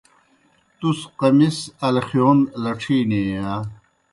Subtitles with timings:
[0.79, 1.57] تُس قمِص
[1.87, 3.53] الخِیون لڇِھینیئی یا؟